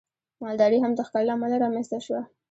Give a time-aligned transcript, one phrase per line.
[0.41, 2.21] مالداري هم د ښکار له امله رامنځته شوه.